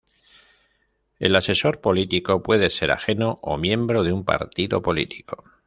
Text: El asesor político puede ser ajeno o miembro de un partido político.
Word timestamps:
El 1.19 1.35
asesor 1.35 1.79
político 1.79 2.41
puede 2.41 2.71
ser 2.71 2.89
ajeno 2.89 3.37
o 3.43 3.57
miembro 3.59 4.01
de 4.01 4.11
un 4.11 4.25
partido 4.25 4.81
político. 4.81 5.43